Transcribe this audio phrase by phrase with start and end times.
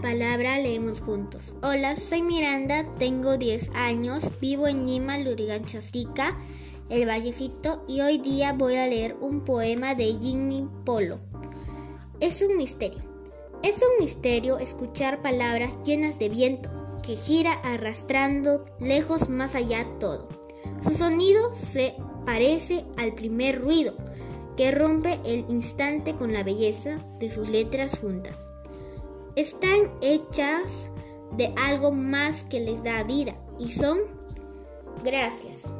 [0.00, 1.54] palabra leemos juntos.
[1.62, 6.36] Hola, soy Miranda, tengo 10 años, vivo en Lima, Luriganchosica,
[6.88, 11.18] el Vallecito, y hoy día voy a leer un poema de Jimmy Polo.
[12.20, 13.02] Es un misterio.
[13.62, 16.70] Es un misterio escuchar palabras llenas de viento
[17.02, 20.28] que gira arrastrando lejos más allá todo.
[20.82, 23.94] Su sonido se parece al primer ruido
[24.56, 28.47] que rompe el instante con la belleza de sus letras juntas
[29.40, 30.90] están hechas
[31.36, 33.98] de algo más que les da vida y son
[35.04, 35.72] gracias.